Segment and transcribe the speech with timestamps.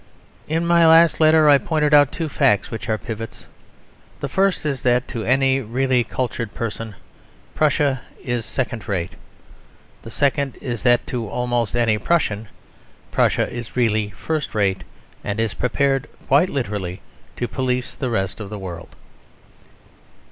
[0.47, 3.45] In my last letter I pointed out two facts which are pivots.
[4.19, 6.95] The first is that, to any really cultured person,
[7.53, 9.11] Prussia is second rate.
[10.01, 12.47] The second is that to almost any Prussian,
[13.11, 14.83] Prussia is really first rate;
[15.23, 16.99] and is prepared, quite literally,
[17.35, 18.95] to police the rest of the world.